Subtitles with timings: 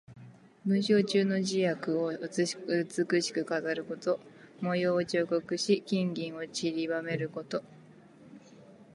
[0.65, 4.19] 文章中の字や句を美しく飾ること。
[4.59, 7.63] 模様を彫刻し、金銀をちりばめること。